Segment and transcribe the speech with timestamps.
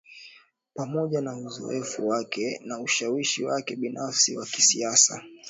[0.73, 5.23] Pamoja na uzoefu wake na ushawishi wake binafsi wa kisiasa